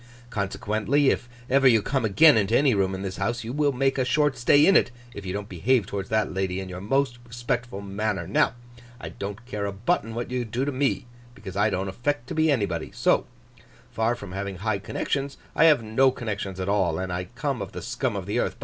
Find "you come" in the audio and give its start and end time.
1.67-2.03